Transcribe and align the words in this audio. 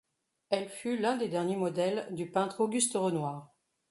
Elle 0.49 0.67
fut 0.67 0.97
l'un 0.97 1.15
des 1.15 1.27
derniers 1.27 1.57
modèles 1.57 2.07
du 2.09 2.25
peintre 2.27 2.61
Auguste 2.61 2.93
Renoir. 2.95 3.53